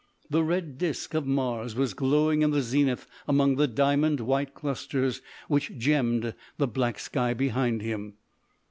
The 0.31 0.43
red 0.43 0.79
disc 0.79 1.13
of 1.13 1.27
Mars 1.27 1.75
was 1.75 1.93
glowing 1.93 2.41
in 2.41 2.49
the 2.49 2.63
zenith 2.63 3.05
among 3.27 3.57
the 3.57 3.67
diamond 3.67 4.19
white 4.19 4.55
clusters 4.55 5.21
which 5.47 5.77
gemmed 5.77 6.33
the 6.57 6.67
black 6.67 6.97
sky 6.97 7.35
behind 7.35 7.83
him. 7.83 8.15